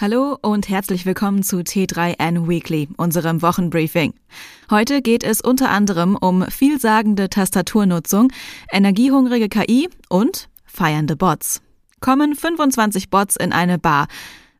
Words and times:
Hallo 0.00 0.36
und 0.42 0.68
herzlich 0.68 1.06
willkommen 1.06 1.44
zu 1.44 1.58
T3N 1.58 2.48
Weekly, 2.48 2.88
unserem 2.96 3.42
Wochenbriefing. 3.42 4.12
Heute 4.68 5.02
geht 5.02 5.22
es 5.22 5.40
unter 5.40 5.70
anderem 5.70 6.16
um 6.16 6.44
vielsagende 6.50 7.30
Tastaturnutzung, 7.30 8.32
energiehungrige 8.72 9.48
KI 9.48 9.88
und 10.08 10.48
feiernde 10.66 11.14
Bots. 11.14 11.62
Kommen 12.00 12.34
25 12.34 13.08
Bots 13.08 13.36
in 13.36 13.52
eine 13.52 13.78
Bar. 13.78 14.08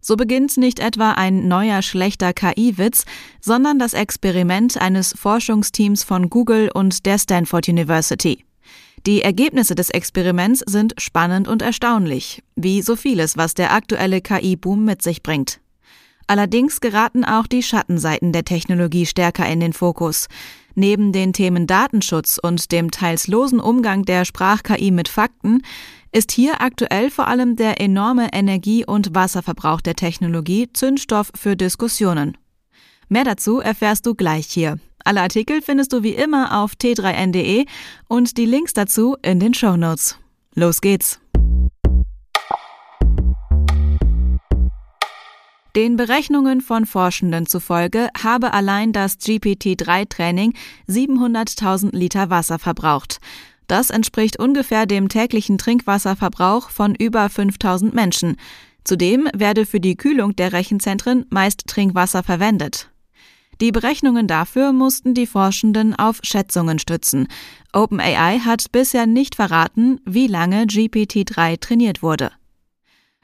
So 0.00 0.14
beginnt 0.14 0.56
nicht 0.56 0.78
etwa 0.78 1.10
ein 1.14 1.48
neuer 1.48 1.82
schlechter 1.82 2.32
KI-Witz, 2.32 3.04
sondern 3.40 3.80
das 3.80 3.92
Experiment 3.92 4.80
eines 4.80 5.14
Forschungsteams 5.18 6.04
von 6.04 6.30
Google 6.30 6.70
und 6.72 7.06
der 7.06 7.18
Stanford 7.18 7.68
University. 7.68 8.44
Die 9.06 9.20
Ergebnisse 9.20 9.74
des 9.74 9.90
Experiments 9.90 10.62
sind 10.66 10.94
spannend 10.96 11.46
und 11.46 11.60
erstaunlich, 11.60 12.42
wie 12.56 12.80
so 12.80 12.96
vieles, 12.96 13.36
was 13.36 13.52
der 13.52 13.72
aktuelle 13.72 14.22
KI-Boom 14.22 14.82
mit 14.82 15.02
sich 15.02 15.22
bringt. 15.22 15.60
Allerdings 16.26 16.80
geraten 16.80 17.22
auch 17.22 17.46
die 17.46 17.62
Schattenseiten 17.62 18.32
der 18.32 18.44
Technologie 18.44 19.04
stärker 19.04 19.46
in 19.46 19.60
den 19.60 19.74
Fokus. 19.74 20.28
Neben 20.74 21.12
den 21.12 21.34
Themen 21.34 21.66
Datenschutz 21.66 22.38
und 22.42 22.72
dem 22.72 22.90
teils 22.90 23.26
losen 23.28 23.60
Umgang 23.60 24.04
der 24.04 24.24
Sprach-KI 24.24 24.90
mit 24.90 25.08
Fakten 25.08 25.60
ist 26.10 26.32
hier 26.32 26.62
aktuell 26.62 27.10
vor 27.10 27.28
allem 27.28 27.56
der 27.56 27.80
enorme 27.82 28.32
Energie- 28.32 28.86
und 28.86 29.14
Wasserverbrauch 29.14 29.82
der 29.82 29.96
Technologie 29.96 30.72
Zündstoff 30.72 31.30
für 31.34 31.56
Diskussionen. 31.56 32.38
Mehr 33.08 33.24
dazu 33.24 33.60
erfährst 33.60 34.06
du 34.06 34.14
gleich 34.14 34.46
hier. 34.46 34.78
Alle 35.04 35.20
Artikel 35.20 35.60
findest 35.60 35.92
du 35.92 36.02
wie 36.02 36.14
immer 36.14 36.62
auf 36.62 36.72
t3n.de 36.72 37.66
und 38.08 38.38
die 38.38 38.46
Links 38.46 38.72
dazu 38.72 39.16
in 39.22 39.38
den 39.38 39.52
Show 39.52 39.76
Notes. 39.76 40.18
Los 40.54 40.80
geht's! 40.80 41.20
Den 45.76 45.96
Berechnungen 45.96 46.60
von 46.60 46.86
Forschenden 46.86 47.46
zufolge 47.46 48.08
habe 48.22 48.52
allein 48.54 48.92
das 48.92 49.18
GPT-3-Training 49.18 50.54
700.000 50.88 51.94
Liter 51.94 52.30
Wasser 52.30 52.60
verbraucht. 52.60 53.18
Das 53.66 53.90
entspricht 53.90 54.38
ungefähr 54.38 54.86
dem 54.86 55.08
täglichen 55.08 55.58
Trinkwasserverbrauch 55.58 56.70
von 56.70 56.94
über 56.94 57.28
5000 57.28 57.92
Menschen. 57.92 58.36
Zudem 58.84 59.28
werde 59.34 59.66
für 59.66 59.80
die 59.80 59.96
Kühlung 59.96 60.36
der 60.36 60.52
Rechenzentren 60.52 61.26
meist 61.30 61.66
Trinkwasser 61.66 62.22
verwendet. 62.22 62.90
Die 63.60 63.72
Berechnungen 63.72 64.26
dafür 64.26 64.72
mussten 64.72 65.14
die 65.14 65.26
Forschenden 65.26 65.94
auf 65.94 66.18
Schätzungen 66.22 66.78
stützen. 66.78 67.28
OpenAI 67.72 68.40
hat 68.40 68.72
bisher 68.72 69.06
nicht 69.06 69.34
verraten, 69.34 70.00
wie 70.04 70.26
lange 70.26 70.64
GPT-3 70.64 71.60
trainiert 71.60 72.02
wurde. 72.02 72.30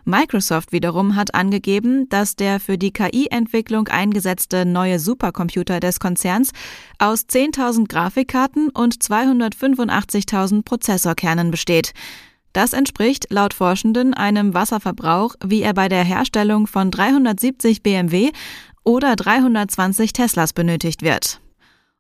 Microsoft 0.05 0.73
wiederum 0.73 1.15
hat 1.15 1.35
angegeben, 1.35 2.09
dass 2.09 2.35
der 2.35 2.59
für 2.59 2.79
die 2.79 2.91
KI-Entwicklung 2.91 3.89
eingesetzte 3.89 4.65
neue 4.65 4.99
Supercomputer 4.99 5.79
des 5.79 6.01
Konzerns 6.01 6.51
aus 6.99 7.27
10.000 7.29 7.89
Grafikkarten 7.89 8.71
und 8.71 8.97
285.000 8.97 10.65
Prozessorkernen 10.65 11.51
besteht. 11.51 11.93
Das 12.53 12.73
entspricht 12.73 13.27
laut 13.31 13.55
Forschenden 13.55 14.13
einem 14.13 14.55
Wasserverbrauch, 14.55 15.37
wie 15.45 15.63
er 15.63 15.73
bei 15.73 15.89
der 15.89 16.03
Herstellung 16.03 16.67
von 16.67 16.91
370 16.91 17.85
BMW 17.85 18.33
oder 18.91 19.15
320 19.15 20.13
Teslas 20.13 20.53
benötigt 20.53 21.03
wird. 21.03 21.41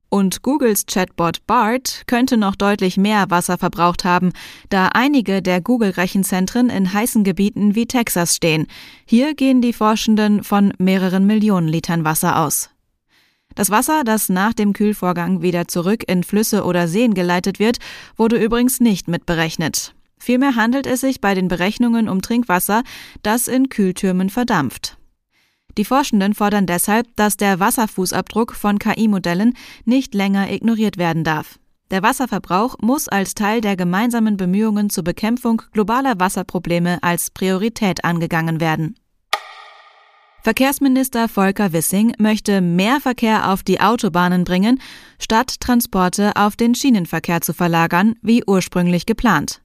Und 0.09 0.43
Googles 0.43 0.87
Chatbot 0.87 1.47
BART 1.47 2.03
könnte 2.09 2.37
noch 2.37 2.57
deutlich 2.57 2.97
mehr 2.97 3.31
Wasser 3.31 3.59
verbraucht 3.59 4.05
haben, 4.05 4.33
da 4.71 4.89
einige 4.89 5.41
der 5.41 5.61
Google-Rechenzentren 5.61 6.69
in 6.69 6.93
heißen 6.93 7.23
Gebieten 7.23 7.77
wie 7.77 7.87
Texas 7.87 8.35
stehen. 8.35 8.67
Hier 9.07 9.35
gehen 9.35 9.63
die 9.63 9.73
Forschenden 9.73 10.43
von 10.43 10.73
mehreren 10.79 11.27
Millionen 11.27 11.69
Litern 11.69 12.05
Wasser 12.05 12.41
aus. 12.41 12.71
Das 13.55 13.71
Wasser, 13.71 14.03
das 14.03 14.29
nach 14.29 14.53
dem 14.53 14.73
Kühlvorgang 14.73 15.43
wieder 15.43 15.69
zurück 15.69 16.03
in 16.09 16.25
Flüsse 16.25 16.65
oder 16.65 16.89
Seen 16.89 17.15
geleitet 17.15 17.61
wird, 17.61 17.79
wurde 18.17 18.37
übrigens 18.37 18.81
nicht 18.81 19.07
mitberechnet. 19.07 19.95
Vielmehr 20.19 20.57
handelt 20.57 20.89
es 20.89 21.03
sich 21.03 21.21
bei 21.21 21.35
den 21.35 21.47
Berechnungen 21.47 22.09
um 22.09 22.21
Trinkwasser, 22.21 22.83
das 23.23 23.47
in 23.47 23.69
Kühltürmen 23.69 24.29
verdampft. 24.29 25.00
Die 25.81 25.87
Forschenden 25.87 26.35
fordern 26.35 26.67
deshalb, 26.67 27.07
dass 27.17 27.39
der 27.39 27.59
Wasserfußabdruck 27.59 28.53
von 28.53 28.79
KI-Modellen 28.79 29.55
nicht 29.87 30.13
länger 30.13 30.53
ignoriert 30.53 30.99
werden 30.99 31.25
darf. 31.25 31.59
Der 31.91 32.03
Wasserverbrauch 32.03 32.77
muss 32.83 33.09
als 33.09 33.33
Teil 33.33 33.63
der 33.63 33.77
gemeinsamen 33.77 34.37
Bemühungen 34.37 34.91
zur 34.91 35.05
Bekämpfung 35.05 35.63
globaler 35.73 36.21
Wasserprobleme 36.21 36.99
als 37.01 37.31
Priorität 37.31 38.05
angegangen 38.05 38.61
werden. 38.61 38.95
Verkehrsminister 40.43 41.29
Volker 41.31 41.73
Wissing 41.73 42.13
möchte 42.19 42.61
mehr 42.61 43.01
Verkehr 43.01 43.51
auf 43.51 43.63
die 43.63 43.81
Autobahnen 43.81 44.45
bringen, 44.45 44.83
statt 45.19 45.63
Transporte 45.63 46.37
auf 46.37 46.57
den 46.57 46.75
Schienenverkehr 46.75 47.41
zu 47.41 47.55
verlagern, 47.55 48.17
wie 48.21 48.45
ursprünglich 48.47 49.07
geplant. 49.07 49.63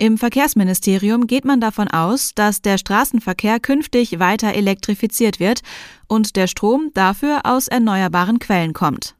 Im 0.00 0.16
Verkehrsministerium 0.16 1.26
geht 1.26 1.44
man 1.44 1.60
davon 1.60 1.88
aus, 1.88 2.32
dass 2.32 2.62
der 2.62 2.78
Straßenverkehr 2.78 3.58
künftig 3.58 4.20
weiter 4.20 4.54
elektrifiziert 4.54 5.40
wird 5.40 5.62
und 6.06 6.36
der 6.36 6.46
Strom 6.46 6.92
dafür 6.94 7.40
aus 7.42 7.66
erneuerbaren 7.66 8.38
Quellen 8.38 8.74
kommt. 8.74 9.16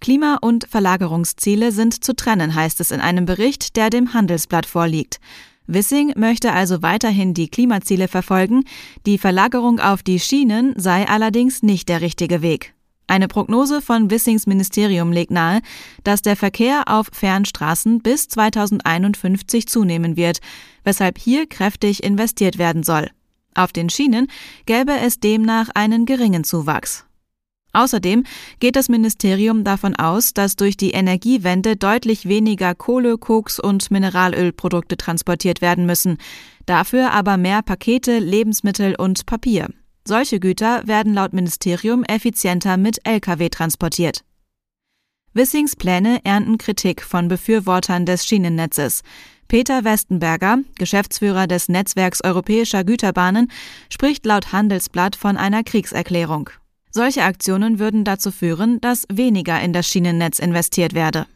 Klima- 0.00 0.38
und 0.40 0.66
Verlagerungsziele 0.66 1.72
sind 1.72 2.02
zu 2.02 2.16
trennen, 2.16 2.54
heißt 2.54 2.80
es 2.80 2.90
in 2.90 3.00
einem 3.00 3.26
Bericht, 3.26 3.76
der 3.76 3.90
dem 3.90 4.14
Handelsblatt 4.14 4.64
vorliegt. 4.64 5.20
Wissing 5.66 6.14
möchte 6.16 6.52
also 6.52 6.80
weiterhin 6.80 7.34
die 7.34 7.48
Klimaziele 7.48 8.08
verfolgen, 8.08 8.64
die 9.04 9.18
Verlagerung 9.18 9.78
auf 9.78 10.02
die 10.02 10.20
Schienen 10.20 10.72
sei 10.74 11.06
allerdings 11.06 11.62
nicht 11.62 11.90
der 11.90 12.00
richtige 12.00 12.40
Weg. 12.40 12.72
Eine 13.06 13.28
Prognose 13.28 13.82
von 13.82 14.10
Wissings 14.10 14.46
Ministerium 14.46 15.12
legt 15.12 15.30
nahe, 15.30 15.60
dass 16.04 16.22
der 16.22 16.36
Verkehr 16.36 16.84
auf 16.86 17.08
Fernstraßen 17.12 18.00
bis 18.00 18.28
2051 18.28 19.66
zunehmen 19.66 20.16
wird, 20.16 20.38
weshalb 20.84 21.18
hier 21.18 21.46
kräftig 21.46 22.02
investiert 22.02 22.58
werden 22.58 22.82
soll. 22.82 23.10
Auf 23.54 23.72
den 23.72 23.90
Schienen 23.90 24.28
gäbe 24.66 24.92
es 24.92 25.20
demnach 25.20 25.68
einen 25.74 26.06
geringen 26.06 26.44
Zuwachs. 26.44 27.04
Außerdem 27.74 28.24
geht 28.60 28.76
das 28.76 28.88
Ministerium 28.88 29.64
davon 29.64 29.96
aus, 29.96 30.34
dass 30.34 30.56
durch 30.56 30.76
die 30.76 30.90
Energiewende 30.90 31.76
deutlich 31.76 32.28
weniger 32.28 32.74
Kohle, 32.74 33.16
Koks 33.16 33.58
und 33.58 33.90
Mineralölprodukte 33.90 34.98
transportiert 34.98 35.62
werden 35.62 35.86
müssen, 35.86 36.18
dafür 36.66 37.12
aber 37.12 37.38
mehr 37.38 37.62
Pakete, 37.62 38.18
Lebensmittel 38.18 38.94
und 38.94 39.24
Papier. 39.24 39.68
Solche 40.04 40.40
Güter 40.40 40.82
werden 40.86 41.14
laut 41.14 41.32
Ministerium 41.32 42.02
effizienter 42.04 42.76
mit 42.76 43.06
Lkw 43.06 43.48
transportiert. 43.48 44.24
Wissings 45.32 45.76
Pläne 45.76 46.20
ernten 46.24 46.58
Kritik 46.58 47.02
von 47.02 47.28
Befürwortern 47.28 48.04
des 48.04 48.26
Schienennetzes. 48.26 49.02
Peter 49.48 49.84
Westenberger, 49.84 50.58
Geschäftsführer 50.76 51.46
des 51.46 51.68
Netzwerks 51.68 52.22
Europäischer 52.22 52.84
Güterbahnen, 52.84 53.50
spricht 53.90 54.26
laut 54.26 54.52
Handelsblatt 54.52 55.14
von 55.14 55.36
einer 55.36 55.62
Kriegserklärung. 55.62 56.50
Solche 56.90 57.22
Aktionen 57.22 57.78
würden 57.78 58.04
dazu 58.04 58.30
führen, 58.30 58.80
dass 58.80 59.06
weniger 59.10 59.60
in 59.60 59.72
das 59.72 59.88
Schienennetz 59.88 60.38
investiert 60.38 60.94
werde. 60.94 61.26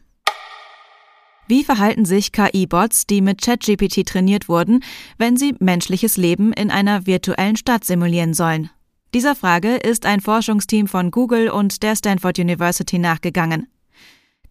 Wie 1.47 1.63
verhalten 1.63 2.03
sich 2.03 2.33
KI-Bots, 2.33 3.07
die 3.07 3.21
mit 3.21 3.41
ChatGPT 3.41 4.05
trainiert 4.05 4.49
wurden, 4.49 4.83
wenn 5.17 5.37
sie 5.37 5.55
menschliches 5.59 6.17
Leben 6.17 6.51
in 6.51 6.71
einer 6.71 7.05
virtuellen 7.05 7.55
Stadt 7.55 7.85
simulieren 7.85 8.33
sollen? 8.33 8.69
Dieser 9.13 9.33
Frage 9.33 9.75
ist 9.75 10.05
ein 10.05 10.19
Forschungsteam 10.19 10.87
von 10.87 11.09
Google 11.09 11.49
und 11.49 11.83
der 11.83 11.95
Stanford 11.95 12.39
University 12.39 12.99
nachgegangen. 12.99 13.67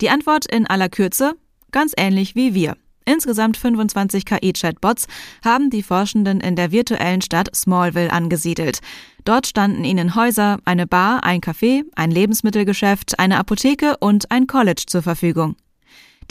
Die 0.01 0.09
Antwort 0.09 0.47
in 0.51 0.67
aller 0.67 0.89
Kürze 0.89 1.35
ganz 1.71 1.93
ähnlich 1.99 2.35
wie 2.35 2.55
wir. 2.55 2.77
Insgesamt 3.05 3.59
25 3.59 4.25
KI-Chatbots 4.25 5.07
haben 5.45 5.69
die 5.69 5.83
Forschenden 5.83 6.41
in 6.41 6.57
der 6.57 6.73
virtuellen 6.73 7.21
Stadt 7.21 7.55
Smallville 7.55 8.11
angesiedelt. 8.11 8.81
Dort 9.25 9.47
standen 9.47 9.85
ihnen 9.85 10.15
Häuser, 10.15 10.59
eine 10.65 10.87
Bar, 10.87 11.23
ein 11.23 11.41
Café, 11.41 11.85
ein 11.95 12.11
Lebensmittelgeschäft, 12.11 13.19
eine 13.19 13.39
Apotheke 13.39 13.99
und 13.99 14.31
ein 14.33 14.47
College 14.47 14.85
zur 14.87 15.03
Verfügung. 15.03 15.55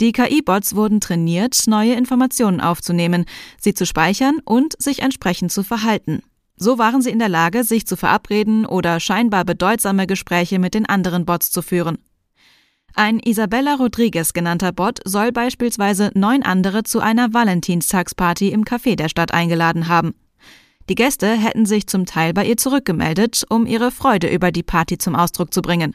Die 0.00 0.12
KI-Bots 0.12 0.74
wurden 0.74 1.00
trainiert, 1.00 1.64
neue 1.66 1.94
Informationen 1.94 2.60
aufzunehmen, 2.60 3.24
sie 3.58 3.74
zu 3.74 3.86
speichern 3.86 4.40
und 4.44 4.74
sich 4.80 5.00
entsprechend 5.00 5.52
zu 5.52 5.62
verhalten. 5.62 6.22
So 6.56 6.78
waren 6.78 7.02
sie 7.02 7.10
in 7.10 7.18
der 7.18 7.28
Lage, 7.28 7.64
sich 7.64 7.86
zu 7.86 7.96
verabreden 7.96 8.66
oder 8.66 9.00
scheinbar 9.00 9.44
bedeutsame 9.44 10.06
Gespräche 10.06 10.58
mit 10.58 10.74
den 10.74 10.86
anderen 10.86 11.24
Bots 11.26 11.50
zu 11.50 11.62
führen. 11.62 11.98
Ein 12.94 13.20
Isabella 13.20 13.74
Rodriguez 13.74 14.32
genannter 14.32 14.72
Bot 14.72 15.00
soll 15.04 15.30
beispielsweise 15.30 16.10
neun 16.14 16.42
andere 16.42 16.82
zu 16.82 17.00
einer 17.00 17.34
Valentinstagsparty 17.34 18.48
im 18.48 18.64
Café 18.64 18.96
der 18.96 19.10
Stadt 19.10 19.34
eingeladen 19.34 19.88
haben. 19.88 20.14
Die 20.88 20.94
Gäste 20.94 21.30
hätten 21.30 21.66
sich 21.66 21.86
zum 21.88 22.06
Teil 22.06 22.32
bei 22.32 22.46
ihr 22.46 22.56
zurückgemeldet, 22.56 23.44
um 23.50 23.66
ihre 23.66 23.90
Freude 23.90 24.32
über 24.32 24.50
die 24.50 24.62
Party 24.62 24.96
zum 24.96 25.14
Ausdruck 25.14 25.52
zu 25.52 25.60
bringen. 25.60 25.94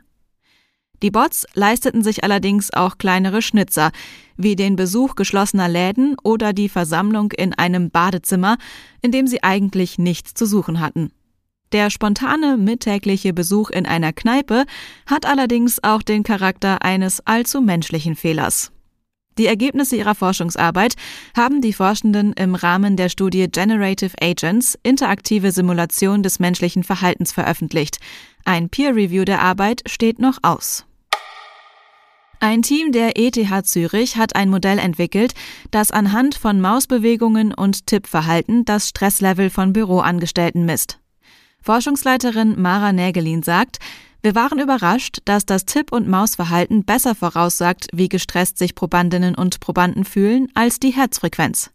Die 1.01 1.11
Bots 1.11 1.45
leisteten 1.53 2.03
sich 2.03 2.23
allerdings 2.23 2.71
auch 2.73 2.97
kleinere 2.97 3.41
Schnitzer, 3.41 3.91
wie 4.37 4.55
den 4.55 4.75
Besuch 4.75 5.15
geschlossener 5.15 5.67
Läden 5.67 6.15
oder 6.23 6.53
die 6.53 6.69
Versammlung 6.69 7.31
in 7.31 7.53
einem 7.53 7.89
Badezimmer, 7.89 8.57
in 9.01 9.11
dem 9.11 9.27
sie 9.27 9.43
eigentlich 9.43 9.97
nichts 9.97 10.33
zu 10.33 10.45
suchen 10.45 10.79
hatten. 10.79 11.11
Der 11.71 11.89
spontane 11.89 12.57
mittägliche 12.57 13.33
Besuch 13.33 13.69
in 13.69 13.85
einer 13.85 14.13
Kneipe 14.13 14.65
hat 15.05 15.25
allerdings 15.25 15.83
auch 15.83 16.01
den 16.01 16.23
Charakter 16.23 16.83
eines 16.83 17.25
allzu 17.25 17.61
menschlichen 17.61 18.15
Fehlers. 18.15 18.71
Die 19.37 19.45
Ergebnisse 19.45 19.95
ihrer 19.95 20.13
Forschungsarbeit 20.13 20.95
haben 21.35 21.61
die 21.61 21.71
Forschenden 21.71 22.33
im 22.33 22.53
Rahmen 22.53 22.97
der 22.97 23.07
Studie 23.07 23.47
Generative 23.49 24.13
Agents 24.21 24.77
interaktive 24.83 25.53
Simulation 25.53 26.21
des 26.21 26.39
menschlichen 26.39 26.83
Verhaltens 26.83 27.31
veröffentlicht. 27.31 27.99
Ein 28.43 28.69
Peer 28.69 28.93
Review 28.93 29.23
der 29.23 29.41
Arbeit 29.41 29.81
steht 29.87 30.19
noch 30.19 30.39
aus. 30.41 30.85
Ein 32.43 32.63
Team 32.63 32.91
der 32.91 33.19
ETH 33.19 33.67
Zürich 33.67 34.17
hat 34.17 34.35
ein 34.35 34.49
Modell 34.49 34.79
entwickelt, 34.79 35.35
das 35.69 35.91
anhand 35.91 36.33
von 36.33 36.59
Mausbewegungen 36.59 37.53
und 37.53 37.85
Tippverhalten 37.85 38.65
das 38.65 38.89
Stresslevel 38.89 39.51
von 39.51 39.73
Büroangestellten 39.73 40.65
misst. 40.65 40.97
Forschungsleiterin 41.61 42.59
Mara 42.59 42.93
Nägelin 42.93 43.43
sagt, 43.43 43.77
wir 44.23 44.33
waren 44.33 44.57
überrascht, 44.57 45.19
dass 45.25 45.45
das 45.45 45.65
Tipp- 45.65 45.91
und 45.91 46.07
Mausverhalten 46.07 46.83
besser 46.83 47.13
voraussagt, 47.13 47.85
wie 47.93 48.09
gestresst 48.09 48.57
sich 48.57 48.73
Probandinnen 48.73 49.35
und 49.35 49.59
Probanden 49.59 50.03
fühlen, 50.03 50.47
als 50.55 50.79
die 50.79 50.89
Herzfrequenz. 50.89 51.69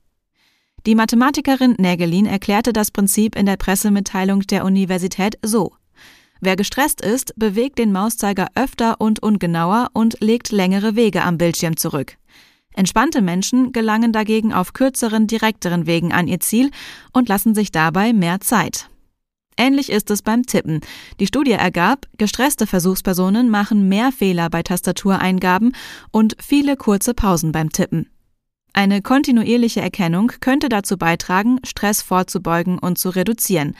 Die 0.84 0.96
Mathematikerin 0.96 1.76
Nägelin 1.78 2.26
erklärte 2.26 2.72
das 2.72 2.90
Prinzip 2.90 3.36
in 3.36 3.46
der 3.46 3.56
Pressemitteilung 3.56 4.40
der 4.40 4.64
Universität 4.64 5.38
so. 5.42 5.74
Wer 6.40 6.56
gestresst 6.56 7.00
ist, 7.00 7.34
bewegt 7.36 7.78
den 7.78 7.92
Mauszeiger 7.92 8.48
öfter 8.54 9.00
und 9.00 9.22
ungenauer 9.22 9.88
und 9.92 10.18
legt 10.20 10.52
längere 10.52 10.96
Wege 10.96 11.22
am 11.22 11.38
Bildschirm 11.38 11.76
zurück. 11.76 12.16
Entspannte 12.74 13.22
Menschen 13.22 13.72
gelangen 13.72 14.12
dagegen 14.12 14.52
auf 14.52 14.74
kürzeren, 14.74 15.26
direkteren 15.26 15.86
Wegen 15.86 16.12
an 16.12 16.28
ihr 16.28 16.40
Ziel 16.40 16.70
und 17.12 17.28
lassen 17.28 17.54
sich 17.54 17.72
dabei 17.72 18.12
mehr 18.12 18.40
Zeit. 18.40 18.90
Ähnlich 19.56 19.90
ist 19.90 20.10
es 20.10 20.20
beim 20.20 20.44
Tippen. 20.44 20.80
Die 21.18 21.26
Studie 21.26 21.52
ergab, 21.52 22.06
gestresste 22.18 22.66
Versuchspersonen 22.66 23.48
machen 23.48 23.88
mehr 23.88 24.12
Fehler 24.12 24.50
bei 24.50 24.62
Tastatureingaben 24.62 25.74
und 26.10 26.36
viele 26.38 26.76
kurze 26.76 27.14
Pausen 27.14 27.52
beim 27.52 27.70
Tippen. 27.70 28.10
Eine 28.74 29.00
kontinuierliche 29.00 29.80
Erkennung 29.80 30.30
könnte 30.40 30.68
dazu 30.68 30.98
beitragen, 30.98 31.60
Stress 31.64 32.02
vorzubeugen 32.02 32.78
und 32.78 32.98
zu 32.98 33.08
reduzieren. 33.08 33.74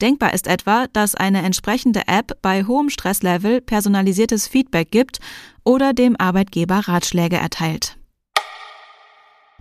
Denkbar 0.00 0.34
ist 0.34 0.46
etwa, 0.46 0.86
dass 0.92 1.14
eine 1.14 1.42
entsprechende 1.42 2.02
App 2.06 2.38
bei 2.42 2.64
hohem 2.64 2.90
Stresslevel 2.90 3.60
personalisiertes 3.60 4.48
Feedback 4.48 4.90
gibt 4.90 5.20
oder 5.64 5.92
dem 5.92 6.16
Arbeitgeber 6.16 6.88
Ratschläge 6.88 7.36
erteilt. 7.36 7.96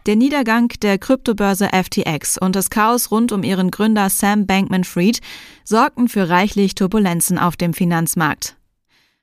Der 0.05 0.17
Niedergang 0.17 0.67
der 0.81 0.97
Kryptobörse 0.97 1.69
FTX 1.69 2.37
und 2.37 2.57
das 2.57 2.69
Chaos 2.69 3.09
rund 3.09 3.31
um 3.31 3.41
ihren 3.41 3.71
Gründer 3.71 4.09
Sam 4.09 4.45
Bankman-Fried 4.45 5.21
sorgten 5.63 6.09
für 6.09 6.27
reichlich 6.27 6.75
Turbulenzen 6.75 7.37
auf 7.37 7.55
dem 7.55 7.73
Finanzmarkt. 7.73 8.57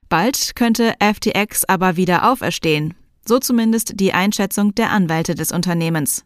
Bald 0.09 0.57
könnte 0.57 0.95
FTX 0.99 1.67
aber 1.67 1.97
wieder 1.97 2.31
auferstehen, 2.31 2.95
so 3.27 3.39
zumindest 3.39 4.01
die 4.01 4.15
Einschätzung 4.15 4.75
der 4.75 4.91
Anwälte 4.91 5.35
des 5.35 5.53
Unternehmens. 5.53 6.25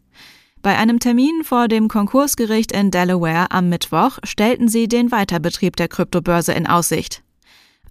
Bei 0.65 0.79
einem 0.79 0.99
Termin 0.99 1.43
vor 1.43 1.67
dem 1.67 1.87
Konkursgericht 1.87 2.71
in 2.71 2.89
Delaware 2.89 3.51
am 3.51 3.69
Mittwoch 3.69 4.17
stellten 4.23 4.67
sie 4.67 4.87
den 4.87 5.11
Weiterbetrieb 5.11 5.75
der 5.75 5.87
Kryptobörse 5.87 6.53
in 6.53 6.65
Aussicht. 6.65 7.21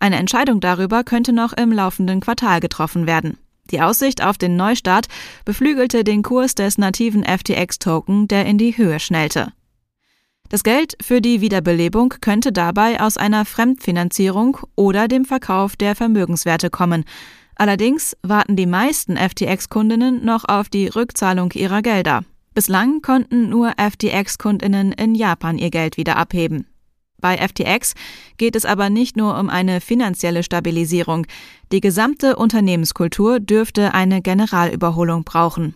Eine 0.01 0.17
Entscheidung 0.17 0.59
darüber 0.59 1.05
könnte 1.05 1.33
noch 1.33 1.53
im 1.53 1.71
laufenden 1.71 2.19
Quartal 2.19 2.59
getroffen 2.59 3.07
werden. 3.07 3.39
Die 3.71 3.81
Aussicht 3.81 4.25
auf 4.25 4.39
den 4.39 4.57
Neustart 4.57 5.07
beflügelte 5.45 6.03
den 6.03 6.25
Kurs 6.25 6.57
des 6.57 6.77
nativen 6.77 7.23
FTX-Token, 7.23 8.27
der 8.27 8.45
in 8.45 8.59
die 8.59 8.77
Höhe 8.77 8.99
schnellte. 8.99 9.53
Das 10.49 10.65
Geld 10.65 10.97
für 11.01 11.21
die 11.21 11.41
Wiederbelebung 11.41 12.15
könnte 12.21 12.51
dabei 12.51 13.01
aus 13.01 13.17
einer 13.17 13.45
Fremdfinanzierung 13.45 14.59
oder 14.75 15.07
dem 15.07 15.25
Verkauf 15.25 15.77
der 15.77 15.95
Vermögenswerte 15.95 16.71
kommen. 16.71 17.05
Allerdings 17.55 18.17
warten 18.23 18.57
die 18.57 18.67
meisten 18.67 19.17
FTX-Kundinnen 19.17 20.25
noch 20.25 20.45
auf 20.49 20.69
die 20.69 20.89
Rückzahlung 20.89 21.53
ihrer 21.53 21.81
Gelder. 21.81 22.25
Bislang 22.55 23.03
konnten 23.03 23.49
nur 23.49 23.73
FTX-Kundinnen 23.79 24.93
in 24.93 25.17
Japan 25.17 25.59
ihr 25.59 25.71
Geld 25.71 25.97
wieder 25.97 26.17
abheben. 26.17 26.69
Bei 27.19 27.37
FTX 27.37 27.95
geht 28.37 28.55
es 28.55 28.65
aber 28.65 28.91
nicht 28.91 29.17
nur 29.17 29.37
um 29.39 29.51
eine 29.51 29.81
finanzielle 29.81 30.45
Stabilisierung. 30.45 31.27
Die 31.73 31.81
gesamte 31.81 32.37
Unternehmenskultur 32.37 33.41
dürfte 33.41 33.93
eine 33.93 34.23
Generalüberholung 34.23 35.25
brauchen. 35.25 35.75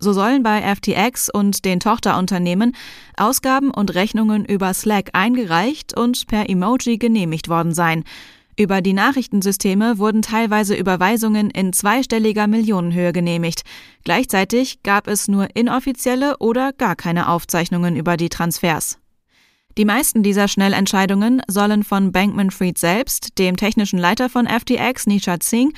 So 0.00 0.12
sollen 0.12 0.42
bei 0.42 0.60
FTX 0.60 1.30
und 1.30 1.64
den 1.64 1.80
Tochterunternehmen 1.80 2.76
Ausgaben 3.16 3.70
und 3.70 3.94
Rechnungen 3.94 4.44
über 4.44 4.74
Slack 4.74 5.10
eingereicht 5.14 5.96
und 5.96 6.26
per 6.26 6.50
Emoji 6.50 6.98
genehmigt 6.98 7.48
worden 7.48 7.72
sein. 7.72 8.04
Über 8.58 8.80
die 8.80 8.92
Nachrichtensysteme 8.92 9.98
wurden 9.98 10.20
teilweise 10.20 10.74
Überweisungen 10.74 11.48
in 11.48 11.72
zweistelliger 11.72 12.48
Millionenhöhe 12.48 13.12
genehmigt. 13.12 13.62
Gleichzeitig 14.02 14.82
gab 14.82 15.06
es 15.06 15.28
nur 15.28 15.54
inoffizielle 15.54 16.38
oder 16.38 16.72
gar 16.72 16.96
keine 16.96 17.28
Aufzeichnungen 17.28 17.94
über 17.94 18.16
die 18.16 18.28
Transfers. 18.28 18.98
Die 19.76 19.84
meisten 19.84 20.24
dieser 20.24 20.48
Schnellentscheidungen 20.48 21.40
sollen 21.46 21.84
von 21.84 22.10
Bankman-Fried 22.10 22.78
selbst, 22.78 23.38
dem 23.38 23.56
technischen 23.56 24.00
Leiter 24.00 24.28
von 24.28 24.48
FTX 24.48 25.06
Nishad 25.06 25.44
Singh 25.44 25.72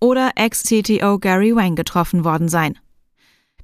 oder 0.00 0.32
Ex-CTO 0.34 1.20
Gary 1.20 1.54
Wang 1.54 1.76
getroffen 1.76 2.24
worden 2.24 2.48
sein. 2.48 2.76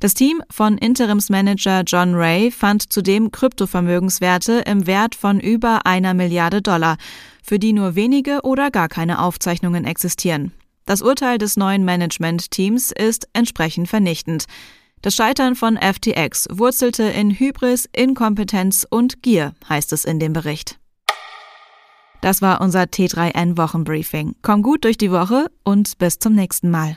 Das 0.00 0.14
Team 0.14 0.42
von 0.50 0.78
Interimsmanager 0.78 1.82
John 1.86 2.14
Ray 2.14 2.50
fand 2.50 2.90
zudem 2.90 3.30
Kryptovermögenswerte 3.30 4.62
im 4.66 4.86
Wert 4.86 5.14
von 5.14 5.38
über 5.38 5.84
einer 5.84 6.14
Milliarde 6.14 6.62
Dollar, 6.62 6.96
für 7.42 7.58
die 7.58 7.74
nur 7.74 7.96
wenige 7.96 8.40
oder 8.42 8.70
gar 8.70 8.88
keine 8.88 9.22
Aufzeichnungen 9.22 9.84
existieren. 9.84 10.52
Das 10.86 11.02
Urteil 11.02 11.36
des 11.36 11.58
neuen 11.58 11.84
Management-Teams 11.84 12.92
ist 12.92 13.28
entsprechend 13.34 13.88
vernichtend. 13.88 14.46
Das 15.02 15.14
Scheitern 15.14 15.54
von 15.54 15.76
FTX 15.76 16.48
wurzelte 16.50 17.02
in 17.02 17.30
Hybris, 17.30 17.86
Inkompetenz 17.94 18.86
und 18.88 19.22
Gier, 19.22 19.54
heißt 19.68 19.92
es 19.92 20.06
in 20.06 20.18
dem 20.18 20.32
Bericht. 20.32 20.78
Das 22.22 22.40
war 22.40 22.62
unser 22.62 22.84
T3N 22.84 23.58
Wochenbriefing. 23.58 24.34
Komm 24.40 24.62
gut 24.62 24.84
durch 24.84 24.96
die 24.96 25.10
Woche 25.10 25.50
und 25.62 25.98
bis 25.98 26.18
zum 26.18 26.34
nächsten 26.34 26.70
Mal. 26.70 26.96